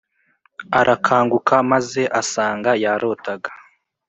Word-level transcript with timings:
arakanguka 0.79 1.53
maze 1.71 2.03
asanga 2.19 2.71
yarotaga 2.83 3.49